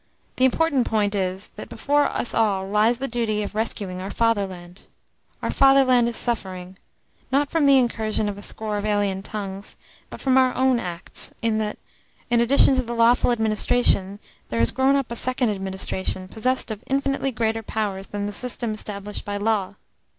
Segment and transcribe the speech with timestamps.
[0.37, 4.87] The important point is, that before us all lies the duty of rescuing our fatherland.
[5.43, 6.77] Our fatherland is suffering,
[7.31, 9.77] not from the incursion of a score of alien tongues,
[10.09, 11.77] but from our own acts, in that,
[12.31, 14.17] in addition to the lawful administration,
[14.49, 18.73] there has grown up a second administration possessed of infinitely greater powers than the system
[18.73, 19.75] established by law.